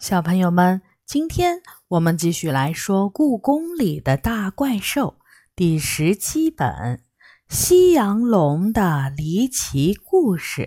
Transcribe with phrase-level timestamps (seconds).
[0.00, 5.18] 小朋友们，今天我们继续来说《故宫里的大怪兽》
[5.54, 6.66] 第十七本
[7.50, 10.62] 《西洋龙的离奇故事》。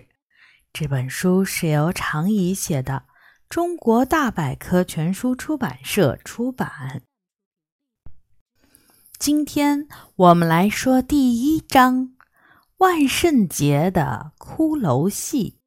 [0.72, 3.06] 这本书是由常怡写的，
[3.48, 7.02] 中国大百科全书出版社出版。
[9.18, 12.14] 今天我们来说第一章：
[12.76, 15.58] 万圣节的骷髅戏。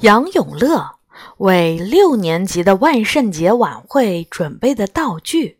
[0.00, 0.98] 杨永乐。
[1.38, 5.58] 为六年级的万圣节晚会准备的道具，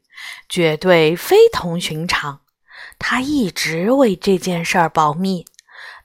[0.49, 2.41] 绝对非同寻常。
[2.99, 5.45] 他一直为这件事儿保密，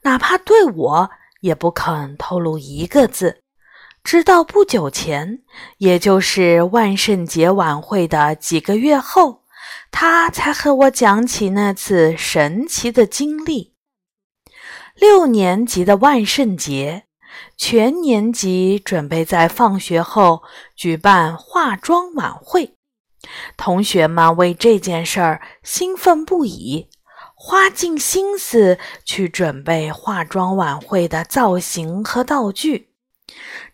[0.02, 1.12] 哪怕对我
[1.42, 3.44] 也不肯透露一个字。
[4.04, 5.44] 直到不久前，
[5.78, 9.44] 也就是万圣节晚会的几个月后，
[9.92, 13.76] 他才和我讲起那次神奇的经历。
[14.96, 17.09] 六年级的万圣节。
[17.58, 20.44] 全年级准备在放学后
[20.76, 22.76] 举办化妆晚会，
[23.58, 26.90] 同学们为这件事儿兴奋不已，
[27.36, 32.90] 花尽心思去准备化妆晚会的造型和道具。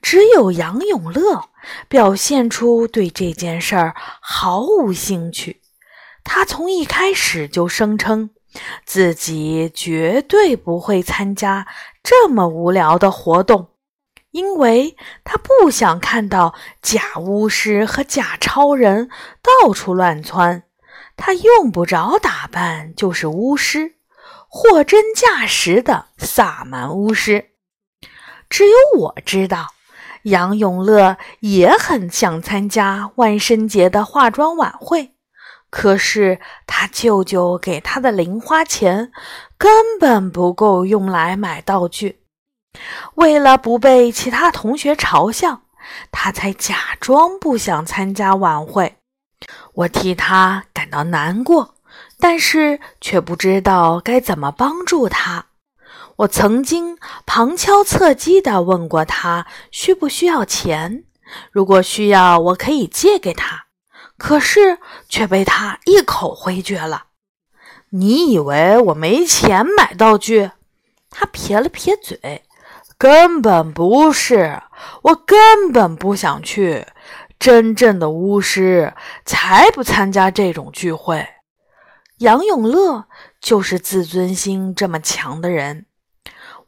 [0.01, 1.49] 只有杨永乐
[1.87, 5.61] 表现出对这件事儿毫无兴趣，
[6.23, 8.31] 他从一开始就声称
[8.85, 11.67] 自己绝对不会参加。
[12.03, 13.69] 这么无聊的活动，
[14.31, 19.09] 因为他不想看到假巫师和假超人
[19.41, 20.63] 到处乱窜。
[21.17, 23.95] 他用不着打扮，就是巫师，
[24.49, 27.51] 货真价实的萨满巫师。
[28.49, 29.73] 只有我知道，
[30.23, 35.14] 杨永乐也很想参加万圣节的化妆晚会。
[35.77, 39.11] 可是他舅舅给他的零花钱
[39.57, 42.21] 根本不够用来买道具。
[43.15, 45.63] 为了不被其他同学嘲笑，
[46.13, 48.95] 他才假装不想参加晚会。
[49.73, 51.75] 我替他感到难过，
[52.21, 55.47] 但是却不知道该怎么帮助他。
[56.15, 61.03] 我曾经旁敲侧击地问过他需不需要钱，
[61.51, 63.64] 如果需要，我可以借给他。
[64.17, 67.05] 可是却被他一口回绝了。
[67.89, 70.51] 你以为我没钱买道具？
[71.09, 72.43] 他撇了撇嘴，
[72.97, 74.61] 根本不是，
[75.03, 76.87] 我根本不想去。
[77.37, 78.93] 真正的巫师
[79.25, 81.27] 才不参加这种聚会。
[82.19, 83.05] 杨永乐
[83.41, 85.85] 就是自尊心这么强的人。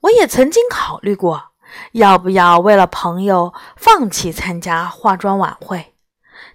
[0.02, 1.52] 我也曾经考虑过，
[1.94, 5.96] 要不要为了朋友放弃参加化妆晚会。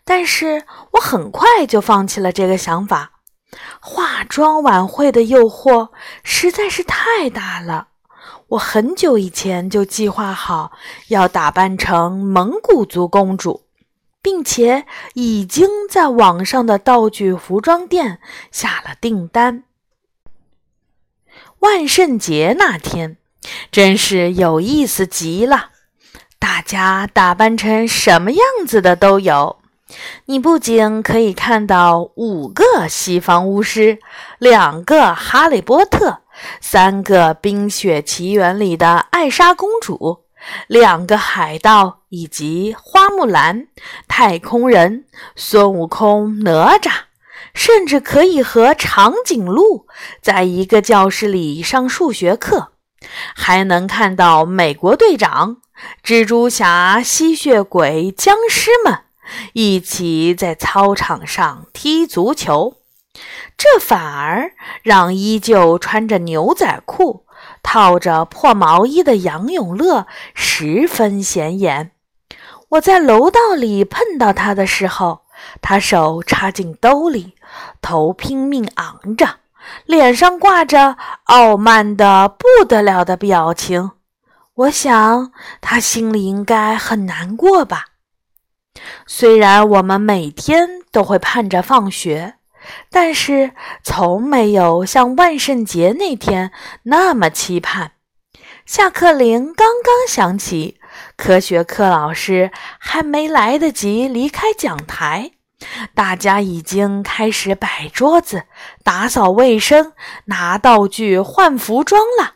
[0.05, 3.13] 但是我很快就放弃了这个想法。
[3.81, 5.91] 化妆晚会的诱惑
[6.23, 7.89] 实在是太大了。
[8.49, 10.73] 我很久以前就计划好
[11.09, 13.65] 要打扮成蒙古族公主，
[14.21, 18.21] 并且已经在网上的道具服装店
[18.51, 19.65] 下了订单。
[21.61, 23.17] 万圣节那天
[23.71, 25.71] 真是有意思极了，
[26.39, 29.62] 大家打扮成什么样子的都有。
[30.26, 33.98] 你不仅可以看到五个西方巫师，
[34.38, 36.20] 两个哈利波特，
[36.60, 40.25] 三个《冰雪奇缘》里的艾莎公主，
[40.66, 43.66] 两个海盗，以及花木兰、
[44.08, 45.04] 太空人、
[45.36, 46.91] 孙悟空、哪吒，
[47.53, 49.86] 甚至可以和长颈鹿
[50.20, 52.72] 在一个教室里上数学课，
[53.34, 55.59] 还能看到美国队长、
[56.03, 58.98] 蜘蛛侠、吸血鬼、僵尸们。
[59.53, 62.76] 一起在操场上踢足球，
[63.56, 67.26] 这反而让依旧穿着牛仔裤、
[67.62, 71.92] 套着破毛衣的杨永乐十分显眼。
[72.71, 75.22] 我在楼道里碰到他的时候，
[75.60, 77.34] 他手插进兜里，
[77.82, 79.41] 头拼命昂着，
[79.84, 83.91] 脸上挂着傲慢的不得了的表情。
[84.54, 87.86] 我想他心里应该很难过吧。
[89.07, 92.34] 虽然我们每天都会盼着放学，
[92.91, 93.53] 但是
[93.83, 96.53] 从没有像万圣节那天
[96.84, 97.92] 那么期盼。
[98.65, 100.78] 下课铃刚刚响起，
[101.16, 105.33] 科学课老师还没来得及离开讲台，
[105.95, 108.45] 大家已经开始摆桌子、
[108.84, 109.92] 打扫卫生、
[110.27, 112.34] 拿道具、换服装了。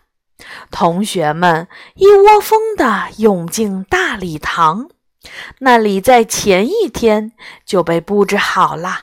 [0.70, 4.88] 同学们一窝蜂地涌进大礼堂。
[5.58, 7.32] 那里在前一天
[7.64, 9.00] 就被布置好了，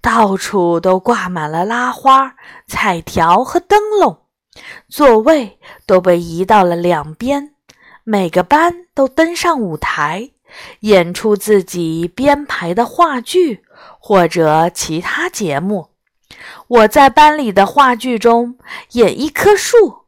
[0.00, 2.34] 到处都挂满了拉花、
[2.66, 4.18] 彩条和灯笼，
[4.88, 7.52] 座位都被移到了两边。
[8.04, 10.30] 每个班都登上舞台，
[10.80, 13.64] 演出自己编排的话剧
[13.98, 15.88] 或者其他节目。
[16.68, 18.58] 我在班里的话剧中
[18.92, 20.03] 演一棵树，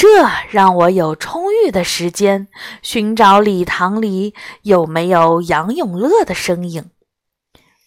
[0.00, 2.46] 这让我有充裕的时间
[2.82, 6.92] 寻找礼堂里有没有杨永乐的身影。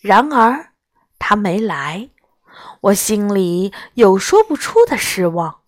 [0.01, 0.73] 然而
[1.19, 2.09] 他没来，
[2.81, 5.59] 我心里有说不出的失望。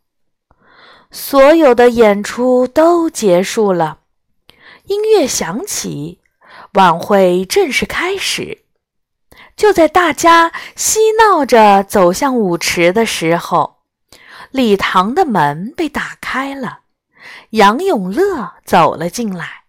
[1.11, 3.99] 所有的演出都结束了，
[4.87, 6.19] 音乐响起，
[6.73, 8.65] 晚会正式开始。
[9.55, 13.72] 就在大家嬉闹着走向舞池的时候，
[14.53, 16.81] 礼堂的门被打开了，
[17.49, 19.63] 杨永乐走了进来。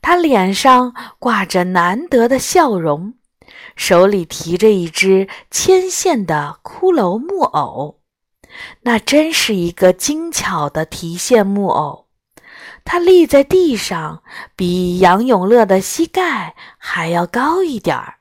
[0.00, 3.12] 他脸上挂着难得的笑容，
[3.76, 8.00] 手里提着一只牵线的骷髅木偶。
[8.84, 12.06] 那真是一个精巧的提线木偶，
[12.86, 14.22] 它立在地上，
[14.56, 18.14] 比杨永乐的膝盖还要高一点儿，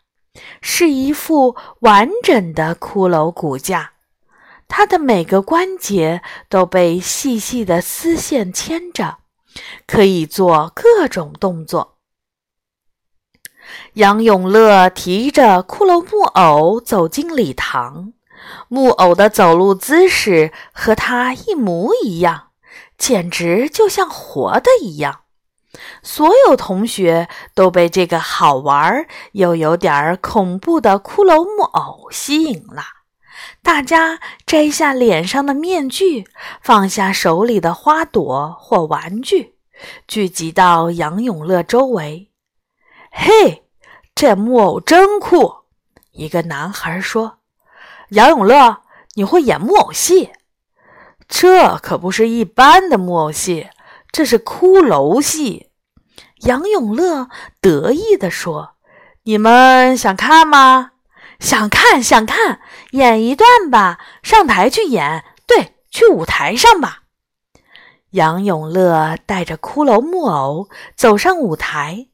[0.60, 3.94] 是一副完整的骷髅骨架。
[4.68, 9.20] 它的每个关节都被细细的丝线牵着，
[9.88, 11.98] 可以做各种动作。
[13.94, 18.14] 杨永乐提着骷髅木偶走进礼堂。
[18.68, 22.50] 木偶的走路姿势和他一模一样，
[22.98, 25.22] 简直就像活的一样。
[26.04, 32.84] 所有同学都被这个好玩又有点恐怖的骷髅木偶吸引了。
[33.66, 36.28] 大家摘下脸上的面具，
[36.62, 39.56] 放下手里的花朵或玩具，
[40.08, 42.30] 聚集到杨永乐周围。
[43.12, 43.64] “嘿，
[44.14, 45.52] 这木偶真酷！”
[46.14, 47.40] 一个男孩说。
[48.10, 48.84] 杨永乐，
[49.16, 50.30] 你会演木偶戏？
[51.28, 53.70] 这可不是一般的木偶戏，
[54.12, 55.72] 这是骷髅戏。
[56.42, 57.30] 杨永乐
[57.60, 58.76] 得意地说
[59.26, 60.92] ：“你们想看吗？
[61.38, 62.62] 想看，想看，
[62.96, 65.24] 演一段吧，上台去演。
[65.46, 67.04] 对，去舞台上吧。”
[68.12, 72.08] 杨永乐带着骷髅木偶走上舞台，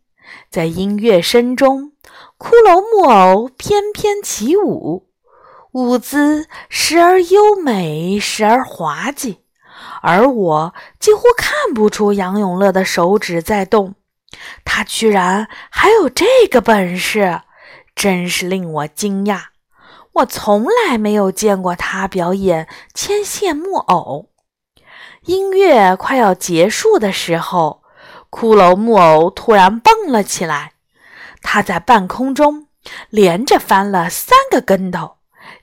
[0.50, 1.92] 在音乐声中，
[2.40, 5.08] 骷髅木偶翩翩起舞。
[5.74, 9.42] 舞姿时而优美，时而滑稽，
[10.02, 13.96] 而我几乎看不出杨永乐的手指在动。
[14.66, 17.42] 他居然还有这个本事，
[17.96, 19.44] 真是令我惊讶。
[20.14, 24.30] 我从来没有见过他表演牵线木偶。
[25.26, 27.84] 音乐快要结束的时候，
[28.30, 30.74] 骷髅木偶突然蹦了起来，
[31.42, 32.68] 他在半空中
[33.10, 35.18] 连着翻了三个跟头。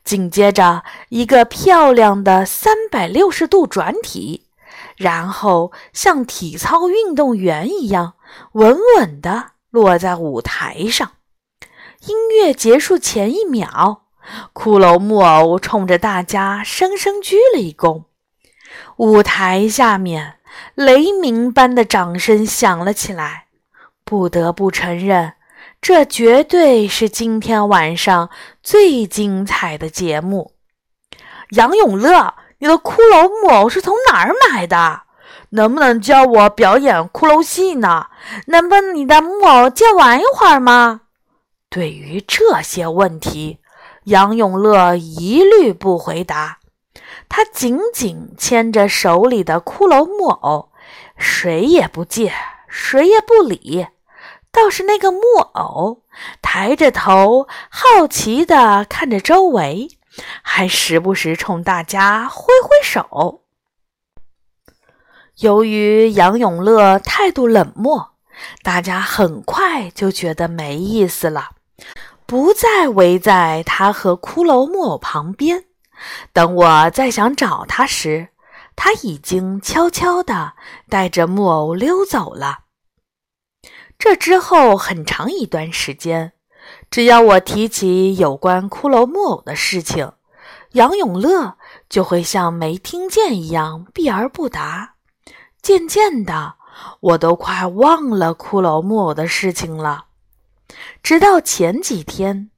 [0.05, 4.47] 紧接着，一个漂亮的三百六十度转体，
[4.97, 8.15] 然后像体操运动员一样
[8.53, 11.13] 稳稳地落在舞台上。
[12.07, 14.08] 音乐结束前一秒，
[14.53, 18.05] 骷髅木偶冲着大家深深鞠了一躬。
[18.97, 20.37] 舞台下面
[20.75, 23.47] 雷鸣般的掌声响了起来。
[24.05, 25.35] 不得不承认。
[25.81, 28.31] 这绝对是今天晚上
[28.63, 30.53] 最精彩的节目。
[31.51, 35.03] 杨永乐，你的骷髅木偶是从哪儿买的？
[35.51, 38.09] 能不能教我表演骷髅戏呢？
[38.47, 41.03] 能把你的木偶借玩一会儿吗？
[41.71, 43.59] 对于这些问题，
[44.09, 46.59] 杨永乐一律不回答。
[47.29, 50.71] 他紧紧牵着手里的骷髅木偶，
[51.19, 52.33] 谁也不借，
[52.69, 53.87] 谁也不理。
[54.51, 55.21] 倒是那个木
[55.53, 56.03] 偶
[56.41, 59.89] 抬着头，好奇地看着周围，
[60.43, 63.43] 还时不时冲大家挥挥手。
[65.37, 68.15] 由于杨永乐态度冷漠，
[68.63, 71.51] 大家很快就觉得没意思了，
[72.29, 75.65] 不再围在他和骷髅木偶旁边。
[76.35, 78.29] 等我再想找他时，
[78.77, 80.53] 他已经悄悄地
[80.91, 82.59] 带着木偶溜走了。
[83.99, 86.35] 这之后很长一段时间，
[86.91, 90.13] 只要我提起有关骷髅木偶的事情，
[90.73, 91.57] 杨永乐
[91.89, 94.97] 就会像没听见一样避而不答。
[95.63, 96.57] 渐渐的，
[97.01, 100.08] 我都快忘了骷髅木偶的事情了。
[101.03, 102.51] 直到前几天，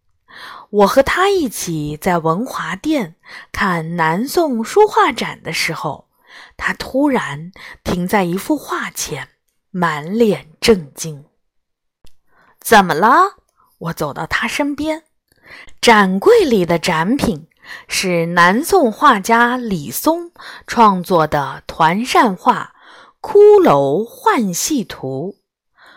[0.71, 3.17] 我和他一起在文华殿
[3.53, 6.09] 看南宋书画展的时候，
[6.57, 7.53] 他突然
[7.83, 9.29] 停在一幅画前，
[9.71, 11.25] 满脸震惊。
[12.61, 13.37] 怎么了？
[13.79, 15.05] 我走到他身边，
[15.81, 17.49] 展柜里的展品
[17.89, 20.33] 是南宋画家李松
[20.67, 22.75] 创作的团扇画
[23.27, 25.37] 《骷髅幻戏图》。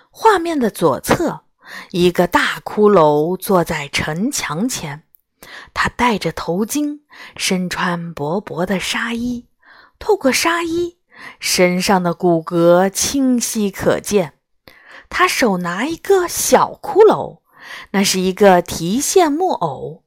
[0.09, 1.42] 画面的左侧，
[1.91, 5.03] 一个大骷髅坐在城墙前，
[5.73, 6.99] 他戴着头巾，
[7.37, 9.47] 身穿薄薄的纱衣。
[9.99, 10.97] 透过纱衣，
[11.39, 14.33] 身上的骨骼清晰可见。
[15.09, 17.39] 他手拿一个小骷髅，
[17.91, 20.03] 那是一个提线木偶。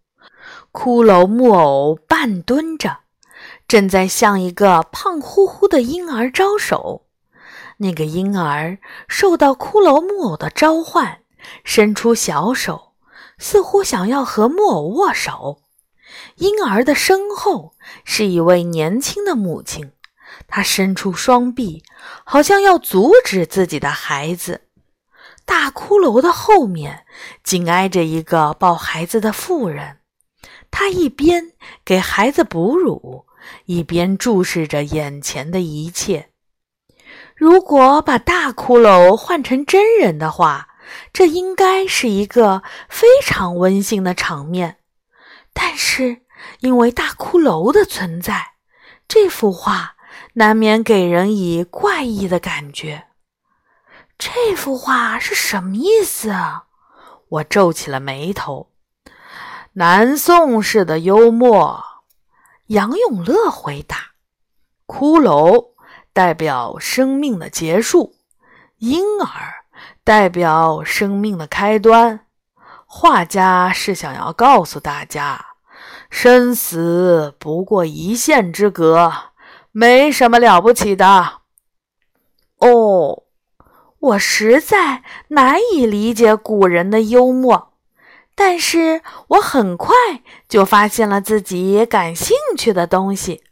[0.72, 2.98] 骷髅木偶半蹲着，
[3.66, 7.06] 正在向一个胖乎乎的婴儿招手。
[7.78, 11.20] 那个婴儿受到骷髅木偶的召唤，
[11.64, 12.92] 伸出小手，
[13.38, 15.62] 似乎想要和木偶握手。
[16.36, 17.74] 婴儿的身后
[18.04, 19.92] 是一位年轻的母亲，
[20.46, 21.82] 她伸出双臂，
[22.24, 24.62] 好像要阻止自己的孩子。
[25.44, 27.04] 大骷髅的后面
[27.44, 29.98] 紧挨着一个抱孩子的妇人，
[30.70, 31.52] 她一边
[31.84, 33.26] 给孩子哺乳，
[33.66, 36.30] 一边注视着眼前的一切。
[37.36, 40.68] 如果把大骷髅换成真人的话，
[41.12, 44.78] 这应该是一个非常温馨的场面。
[45.52, 46.22] 但是，
[46.60, 48.54] 因为大骷髅的存在，
[49.08, 49.96] 这幅画
[50.34, 53.06] 难免给人以怪异的感觉。
[54.18, 56.64] 这幅画是什么意思啊？
[57.28, 58.70] 我皱起了眉头。
[59.72, 61.84] 南宋式的幽默，
[62.68, 64.12] 杨永乐回答
[64.88, 65.72] ：“骷髅
[66.14, 68.16] 代表生命的结束，
[68.78, 69.65] 婴儿
[70.06, 72.20] 代表生命的开端。
[72.86, 75.44] 画家是想要告诉大家。”
[76.08, 79.12] 生死不过一线之隔，
[79.72, 81.40] 没什么了不起的。
[82.58, 83.24] 哦，
[83.98, 87.72] 我实在难以理解古人的幽默，
[88.36, 89.94] 但是我很快
[90.48, 93.42] 就发现了自己感兴趣的东西。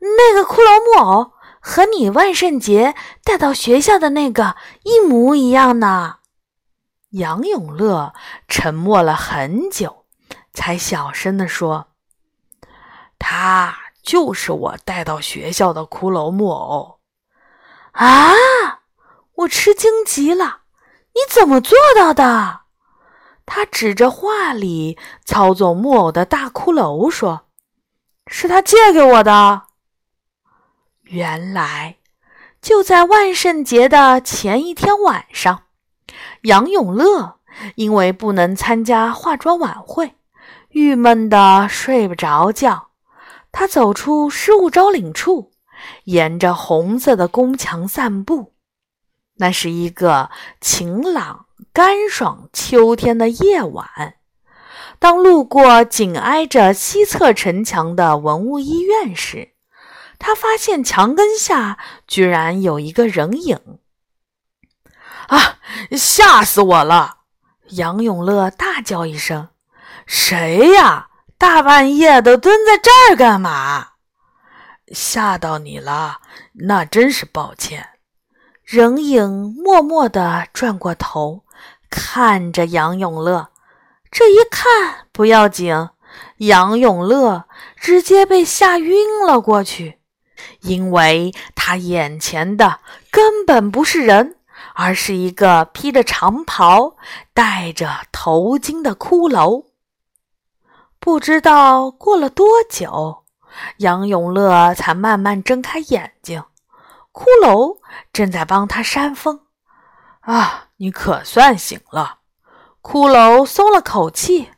[0.00, 6.16] 那个骷髅木偶和你万圣节带到学校的那个一模一样呢。
[7.10, 8.12] 杨永乐
[8.48, 9.98] 沉默了很久。
[10.52, 11.90] 才小声地说
[13.20, 16.98] ：“他就是我带到学校的骷髅木偶。”
[17.92, 18.32] 啊！
[19.36, 20.62] 我吃惊极了，
[21.14, 22.62] 你怎么做到的？
[23.46, 27.46] 他指着画里操纵木偶的大骷髅说
[28.26, 29.62] ：“是他借给我的。”
[31.10, 31.96] 原来
[32.62, 35.64] 就在万圣节的前一天晚上，
[36.42, 37.40] 杨永乐
[37.74, 40.14] 因为不能参加化妆晚会。
[40.68, 42.90] 郁闷的睡不着觉，
[43.50, 45.50] 他走出失物招领处，
[46.04, 48.52] 沿着红色的宫墙散步。
[49.38, 54.14] 那是一个晴朗干爽秋天的夜晚。
[55.00, 59.49] 当路过紧挨着西侧城墙的文物医院时，
[60.20, 63.58] 他发现墙根下居然有一个人影。
[65.26, 65.58] 啊！
[65.92, 67.18] 吓死我了！
[67.70, 69.48] 杨永乐大叫一声。
[70.06, 71.08] 谁呀？
[71.38, 73.92] 大半夜的蹲在这儿干嘛？
[74.92, 76.18] 吓到你了？
[76.52, 77.90] 那真是抱歉。
[78.64, 81.44] 人影默默地转过头，
[81.88, 83.50] 看着杨永乐。
[84.10, 85.90] 这一看不要紧，
[86.38, 87.44] 杨永乐
[87.76, 89.99] 直接被吓晕了过去，
[90.60, 92.80] 因为他眼前的
[93.10, 94.36] 根本不是人，
[94.74, 96.96] 而是一个披着长袍、
[97.32, 99.66] 戴着头巾的骷髅。
[100.98, 103.24] 不知道过了多久，
[103.78, 106.44] 杨永乐才慢慢睁开眼睛。
[107.12, 107.78] 骷髅
[108.12, 109.40] 正在帮他扇风。
[110.20, 112.18] 啊，你可算醒了！
[112.82, 114.50] 骷髅松了口气。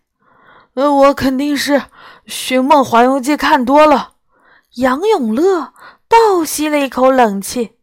[0.75, 1.75] 呃，我肯定是
[2.27, 4.15] 《寻梦环游记》看多了。
[4.75, 5.72] 杨永乐
[6.12, 7.78] 倒吸了一口冷气。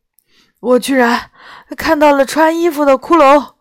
[0.60, 1.32] 我居然
[1.76, 3.56] 看到了穿衣服的骷髅。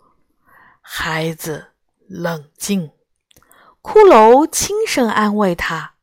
[0.82, 1.68] 孩子，
[2.06, 2.90] 冷静。
[3.80, 5.94] 骷髅轻声安慰他：“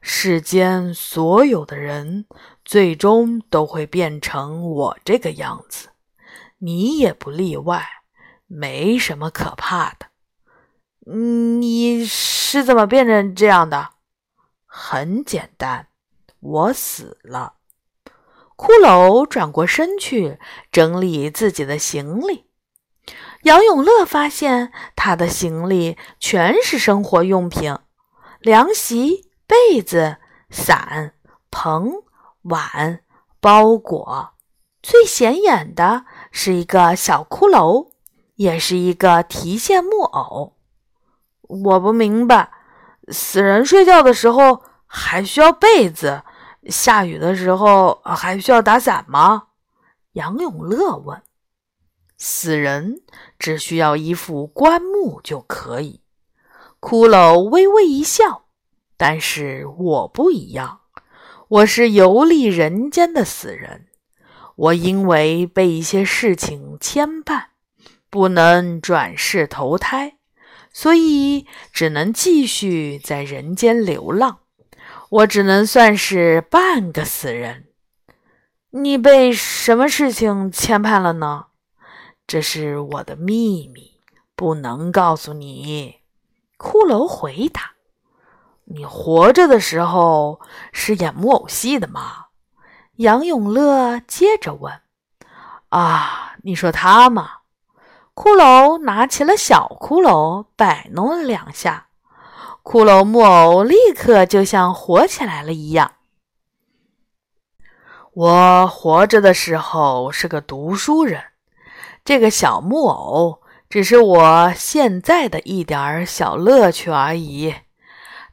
[0.00, 2.26] 世间所有的人，
[2.64, 5.88] 最终都会变成我这个样子，
[6.58, 7.84] 你也不例外，
[8.46, 10.06] 没什么可怕的。
[11.10, 13.90] 你是怎么变成这样的？
[14.66, 15.88] 很简单，
[16.38, 17.54] 我死了。”
[18.58, 20.36] 骷髅转过身去
[20.72, 22.44] 整理自己的行李。
[23.44, 27.78] 杨永乐发现他的行李全是生活用品：
[28.40, 30.16] 凉席、被子、
[30.50, 31.14] 伞、
[31.52, 31.92] 盆、
[32.42, 33.00] 碗、
[33.40, 34.30] 包裹。
[34.82, 37.90] 最显眼的是一个小骷髅，
[38.34, 40.56] 也是一个提线木偶。
[41.42, 42.50] 我不明白，
[43.08, 46.22] 死人睡觉的时候还需要被子，
[46.68, 49.48] 下雨的时候还需要打伞吗？
[50.12, 51.22] 杨永乐问。
[52.16, 53.02] 死人
[53.38, 56.02] 只需要一副棺木就可以。
[56.80, 58.46] 骷髅微微一笑，
[58.96, 60.80] 但是我不一样，
[61.48, 63.86] 我是游历人间的死人。
[64.56, 67.46] 我因为被一些事情牵绊，
[68.10, 70.18] 不能转世投胎，
[70.72, 74.40] 所以只能继续在人间流浪。
[75.10, 77.68] 我只能算是半个死人。
[78.70, 81.46] 你被什么事情牵绊了呢？
[82.26, 84.00] 这是我的秘密，
[84.36, 86.00] 不能告诉你。
[86.58, 87.72] 骷髅回答
[88.66, 90.40] ：“你活着的时候
[90.72, 92.26] 是演木偶戏的吗？”
[92.96, 94.80] 杨永乐接着问
[95.70, 97.30] ：“啊，你说他吗？”
[98.14, 101.87] 骷髅拿起了小骷髅，摆弄了两下，
[102.70, 105.92] 骷髅木偶立刻就像活起来了一样。
[108.12, 111.22] 我活着的时候是个读书人，
[112.04, 117.54] 这个小木偶只是我现在的一点小乐趣而已。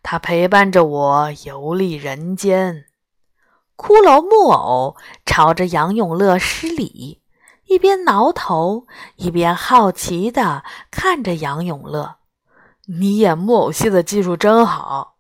[0.04, 2.88] 它陪伴着我游历人间。
[3.77, 7.22] 骷髅木偶朝着杨永乐施礼，
[7.68, 12.18] 一边挠头，一边好奇地看着杨永乐
[12.88, 15.18] ：“你演木偶戏的技术真好。”“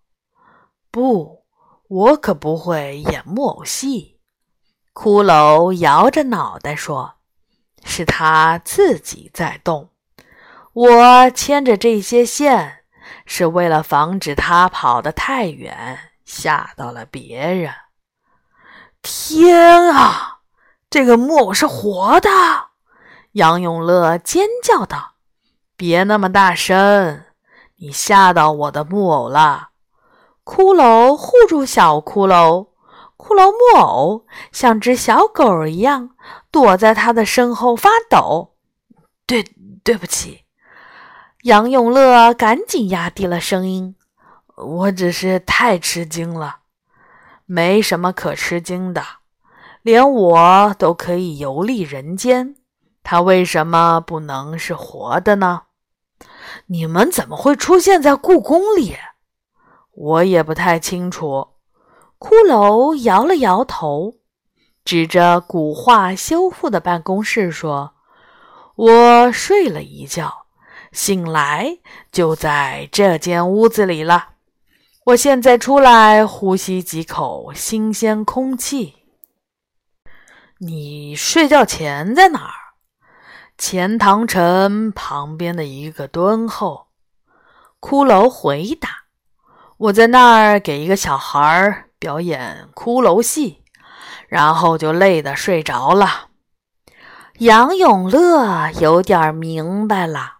[0.91, 1.45] 不，
[1.87, 4.19] 我可不会演木偶戏。”
[4.93, 7.15] 骷髅摇着脑袋说
[7.83, 9.89] ：“是他自己在动，
[10.71, 12.85] 我牵着这些线，
[13.25, 17.73] 是为了防止他跑得太远，吓到了别人。”
[19.03, 20.39] 天啊，
[20.89, 22.29] 这个木偶是活的！
[23.33, 25.15] 杨永乐尖叫道
[25.75, 27.25] ：“别那么大声，
[27.77, 29.69] 你吓到我的木偶了。”
[30.45, 32.67] 骷髅护住小骷髅。
[33.17, 36.11] 骷髅木偶像只小狗一样
[36.51, 38.53] 躲在他的身后发抖。
[39.25, 39.43] 对，
[39.83, 40.43] 对不起，
[41.43, 43.95] 杨永乐赶紧压低了声音
[44.55, 46.57] ：“我只是太吃惊了，
[47.45, 49.01] 没什么可吃惊的，
[49.81, 52.55] 连我都可以游历人间，
[53.01, 55.63] 他为什么不能是活的呢？
[56.67, 58.95] 你们怎么会出现在故宫里？
[59.93, 61.49] 我也不太清楚。”
[62.17, 64.15] 骷髅摇了摇头，
[64.83, 67.93] 指着古画修复的办公室说
[68.75, 70.45] ：“我睡了一觉，
[70.91, 71.79] 醒来
[72.11, 74.29] 就在这间屋子里了。
[75.07, 78.95] 我现在出来呼吸几口新鲜空气。”
[80.59, 82.64] 你睡觉前在哪儿？
[83.57, 86.87] 钱塘城旁边的一个墩后。
[87.79, 88.89] 骷髅回答
[89.77, 93.63] ：“我在那儿给一个小孩。”表演骷髅戏，
[94.27, 96.27] 然后就累得睡着了。
[97.39, 100.39] 杨永乐有点明白了，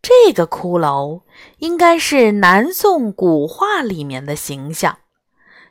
[0.00, 1.22] 这个骷髅
[1.58, 4.96] 应该是南宋古画里面的形象，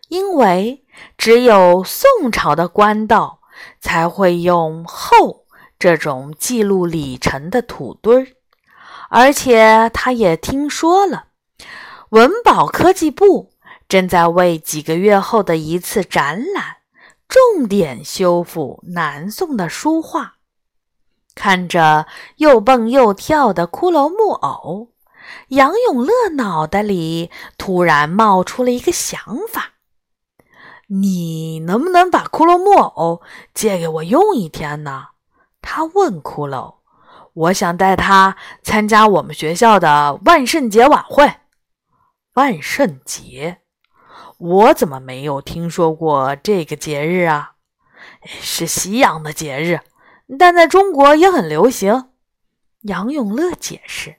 [0.10, 0.86] 因为
[1.18, 3.40] 只有宋朝的官道
[3.80, 5.45] 才会用后
[5.78, 8.28] 这种记录里程的土堆儿，
[9.10, 11.28] 而且他也听说了
[12.10, 13.52] 文保科技部。
[13.88, 16.78] 正在为几个月后的一次展览
[17.28, 20.38] 重点修复南宋的书画。
[21.36, 22.08] 看着
[22.38, 24.90] 又蹦又跳的骷髅木偶，
[25.50, 29.74] 杨永乐脑袋里突然冒出了一个想法
[30.90, 33.22] ：“你能不能把骷髅木偶
[33.54, 35.10] 借给我用一天呢？”
[35.68, 36.76] 他问骷髅
[37.34, 41.34] ：“我想带他参加我们学校的万圣节晚会。”
[42.36, 43.58] 万圣节。
[44.38, 47.54] 我怎么没有听说过这个节日啊？
[48.24, 49.80] 是西洋的节日，
[50.38, 52.10] 但在中国也很流行。
[52.82, 54.18] 杨永乐解释：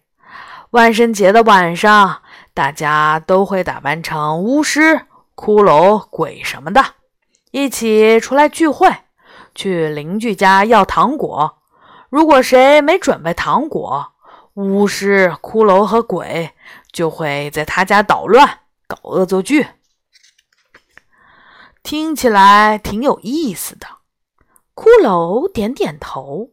[0.70, 5.06] 万圣节的晚上，大家都会打扮成巫师、
[5.36, 6.84] 骷髅、鬼什么的，
[7.52, 8.90] 一起出来聚会，
[9.56, 11.58] 去邻居家要糖果。
[12.08, 14.12] 如果谁没准备糖果，
[14.54, 16.52] 巫师、骷髅和鬼
[16.92, 19.66] 就会在他家捣乱，搞恶作剧。
[21.82, 23.86] 听起来挺有意思的，
[24.74, 26.50] 骷髅点点头。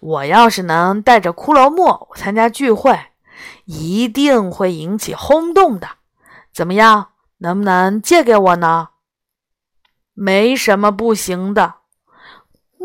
[0.00, 2.98] 我要是能带着骷髅木偶参加聚会，
[3.64, 5.88] 一定会引起轰动的。
[6.52, 8.88] 怎么样，能不能借给我呢？
[10.12, 11.75] 没什么不行的。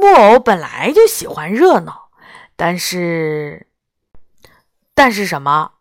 [0.01, 2.09] 木偶本来就喜欢热闹，
[2.55, 3.67] 但是，
[4.95, 5.73] 但是什么？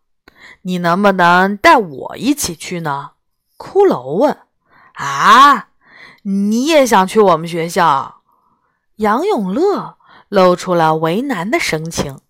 [0.60, 3.12] 你能不能带我一起去呢？
[3.56, 4.36] 骷髅问。
[4.92, 5.68] 啊！
[6.24, 8.20] 你也想去我们学校？
[8.96, 9.96] 杨永乐
[10.28, 12.20] 露出了为难的神情。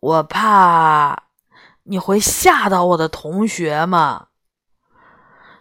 [0.00, 1.24] 我怕
[1.82, 4.28] 你会吓到我的同学们。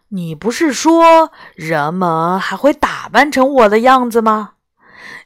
[0.07, 4.53] 你不是说人们还会打扮成我的样子吗？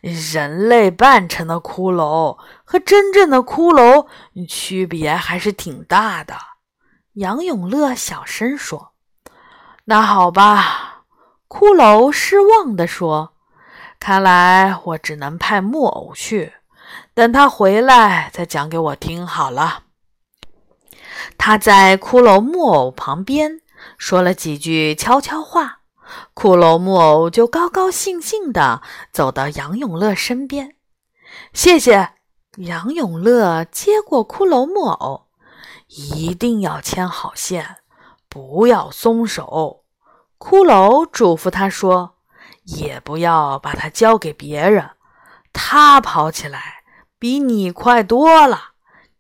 [0.02, 4.08] 人类扮成的骷髅和真正的骷髅
[4.48, 6.36] 区别还是挺大的。
[7.14, 8.94] 杨永乐小声说
[9.86, 11.04] ：“那好吧。”
[11.50, 13.34] 骷髅失望地说
[14.00, 16.54] ：“看来我只能派木偶去，
[17.14, 19.84] 等他回来再讲给我听好了。”
[21.38, 23.60] 他在骷髅木偶旁边
[23.98, 25.81] 说了几句悄悄话。
[26.34, 30.76] 骷髅木偶就高高兴兴地走到杨永乐身边，
[31.54, 32.14] 谢谢。
[32.58, 35.28] 杨永乐接过骷髅木偶，
[35.88, 37.78] 一定要牵好线，
[38.28, 39.86] 不要松手。
[40.38, 42.16] 骷髅嘱咐他说
[42.66, 44.90] ：“也不要把它交给别人，
[45.54, 46.84] 他跑起来
[47.18, 48.72] 比你快多了，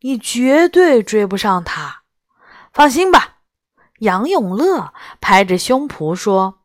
[0.01, 2.01] 你绝对追不上他。
[2.73, 3.37] 放心吧。”
[3.99, 6.60] 杨永乐拍着胸脯说。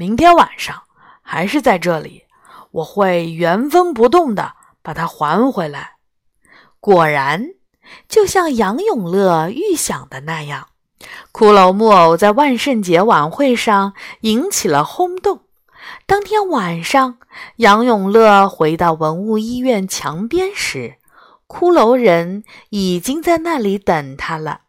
[0.00, 0.84] 明天晚上
[1.20, 2.24] 还是在这里，
[2.70, 5.96] 我会原封不动的把它还回来。
[6.80, 7.50] 果然，
[8.08, 10.68] 就像杨永乐预想的那样，
[11.34, 15.42] 骷髅木偶在万圣节晚会上引起了轰动。
[16.06, 17.18] 当天晚上，
[17.56, 20.94] 杨永乐回到文物医院墙边时，
[21.46, 24.62] 骷髅人已经在那里等他了。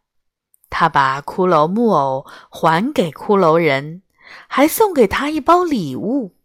[0.69, 4.01] 他把骷髅木偶还给骷髅人。
[4.47, 6.35] 还送给他一包礼物，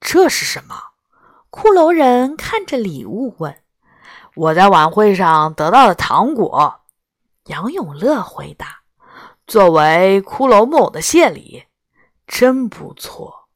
[0.00, 0.74] 这是什么？
[1.50, 3.56] 骷髅人看着礼物问
[4.36, 6.82] ：“我在晚会上得到的糖果。”
[7.46, 8.82] 杨永乐回答
[9.48, 11.64] ：“作为骷髅木偶的谢礼，
[12.26, 13.48] 真不错。”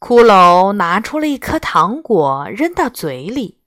[0.00, 3.60] 骷髅拿出了一颗糖果，扔到嘴里，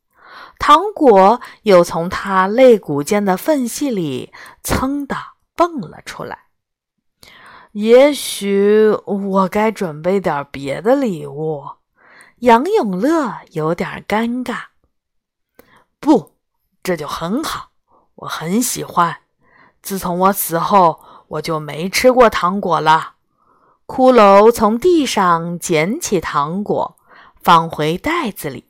[0.57, 4.31] 糖果又从他肋骨间的缝隙里
[4.63, 5.15] 噌的
[5.55, 6.48] 蹦了出来。
[7.73, 11.63] 也许我该准备点别的礼物。
[12.38, 14.63] 杨永乐有点尴尬。
[15.99, 16.36] 不，
[16.82, 17.71] 这就很好，
[18.15, 19.17] 我很喜欢。
[19.82, 23.15] 自从我死后，我就没吃过糖果了。
[23.86, 26.97] 骷髅从地上捡起糖果，
[27.41, 28.65] 放回袋子里。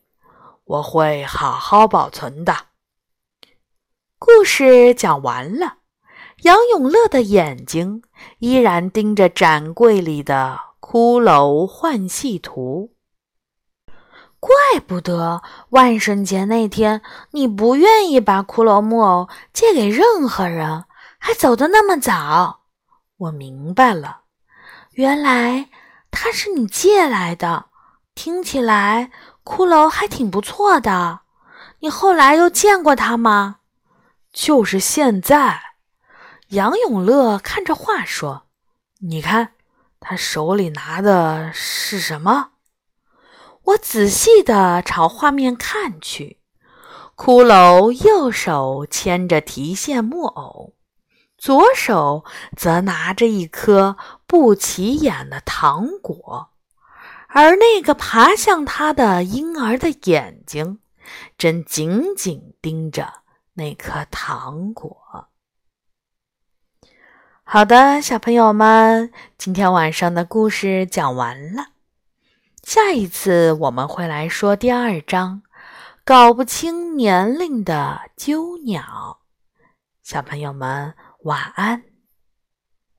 [0.66, 2.56] 我会好好保存的。
[4.18, 5.79] 故事讲完了。
[6.44, 8.02] 杨永乐的眼睛
[8.40, 12.94] 依然盯着展柜里的骷髅幻戏图。
[14.40, 14.56] 怪
[14.88, 20.86] 不得万圣节那天你不愿意把骷髅木偶借给任何人，
[21.18, 22.62] 还走得那么早。
[23.18, 24.22] 我明白了，
[24.92, 25.70] 原来
[26.10, 27.66] 他是你借来的。
[28.16, 29.12] 听起来
[29.44, 31.22] 骷髅还挺不错的。
[31.80, 33.58] 你后来又见过他吗？
[34.32, 35.69] 就是现在。
[36.50, 38.48] 杨永乐看着画说
[39.02, 39.52] ：“你看，
[40.00, 42.54] 他手里拿的是什么？”
[43.66, 46.40] 我仔细地朝画面看去，
[47.16, 50.74] 骷髅右手牵着提线木偶，
[51.38, 52.26] 左手
[52.58, 56.50] 则拿着一颗不起眼的糖果，
[57.28, 60.80] 而那个爬向他的婴儿的眼睛，
[61.38, 63.22] 正紧紧盯着
[63.54, 65.29] 那颗糖果。
[67.52, 71.70] 好的，小朋友们，今天晚上的故事讲完了。
[72.62, 75.42] 下一次我们会来说第二章，
[76.06, 79.22] 搞不清年龄的鸠鸟。
[80.04, 81.89] 小朋友们，晚安。